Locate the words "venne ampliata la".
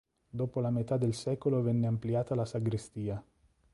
1.61-2.45